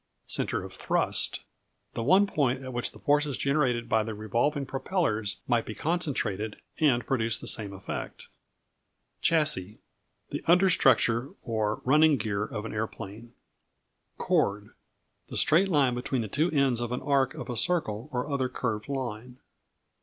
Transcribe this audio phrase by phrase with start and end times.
[0.25, 1.43] Centre of Thrust
[1.93, 6.59] The one point at which the forces generated by the revolving propellers might be concentrated,
[6.79, 8.27] and produce the same effect.
[9.21, 9.77] Chassis
[10.31, 13.33] The under structure or "running gear" of an aeroplane.
[14.17, 14.71] Chord
[15.27, 18.49] The straight line between the two ends of an arc of a circle or other
[18.49, 19.37] curved line.